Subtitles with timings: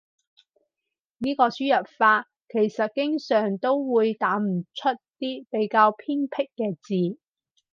[1.19, 4.89] 呢個輸入法其實經常都會打唔出
[5.19, 7.19] 啲比較偏僻嘅字